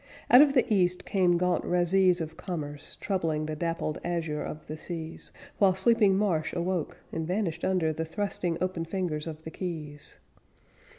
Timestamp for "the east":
0.55-1.05